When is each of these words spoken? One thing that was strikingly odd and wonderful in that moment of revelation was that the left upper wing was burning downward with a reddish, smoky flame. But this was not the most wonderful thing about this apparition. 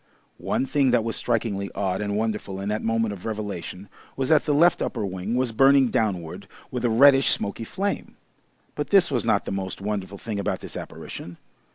One 0.39 0.65
thing 0.65 0.89
that 0.89 1.03
was 1.03 1.15
strikingly 1.15 1.69
odd 1.75 2.01
and 2.01 2.17
wonderful 2.17 2.59
in 2.59 2.69
that 2.69 2.81
moment 2.81 3.13
of 3.13 3.23
revelation 3.23 3.87
was 4.17 4.29
that 4.29 4.45
the 4.45 4.51
left 4.55 4.81
upper 4.81 5.05
wing 5.05 5.35
was 5.35 5.51
burning 5.51 5.89
downward 5.91 6.47
with 6.71 6.83
a 6.83 6.89
reddish, 6.89 7.29
smoky 7.29 7.65
flame. 7.65 8.15
But 8.73 8.89
this 8.89 9.11
was 9.11 9.25
not 9.25 9.45
the 9.45 9.51
most 9.51 9.79
wonderful 9.79 10.17
thing 10.17 10.39
about 10.39 10.61
this 10.61 10.75
apparition. 10.75 11.37